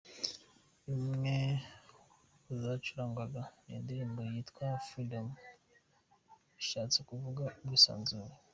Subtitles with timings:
[0.93, 1.35] Imwe
[2.43, 5.27] mu zacurangwaga ni indirimbo ye yitwa Freedom,
[6.55, 8.33] bishatse kuvuga ubwisanzure.